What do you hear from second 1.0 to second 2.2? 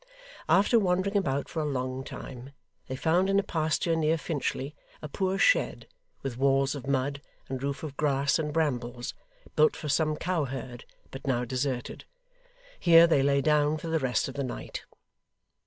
about for a long